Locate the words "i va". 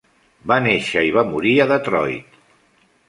1.09-1.25